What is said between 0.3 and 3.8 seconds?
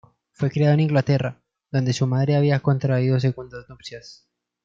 Fue criado en Inglaterra, donde su madre había contraído segundas